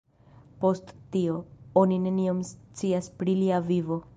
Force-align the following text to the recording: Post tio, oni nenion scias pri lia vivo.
Post 0.63 0.93
tio, 1.17 1.35
oni 1.83 1.99
nenion 2.09 2.43
scias 2.53 3.15
pri 3.21 3.37
lia 3.45 3.65
vivo. 3.71 4.03